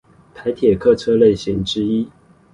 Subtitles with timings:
[0.33, 2.09] 台鐵客車類型之一